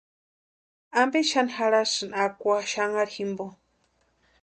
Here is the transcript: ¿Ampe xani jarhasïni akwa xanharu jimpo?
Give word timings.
¿Ampe 1.01 1.19
xani 1.31 1.53
jarhasïni 1.55 2.15
akwa 2.23 2.55
xanharu 2.71 3.11
jimpo? 3.15 3.45